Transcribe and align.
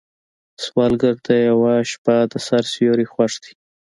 سوالګر 0.63 1.15
ته 1.25 1.33
یوه 1.49 1.73
شپه 1.91 2.15
د 2.31 2.33
سر 2.47 2.63
سیوری 2.73 3.05
خوښ 3.11 3.33
دی 3.43 3.53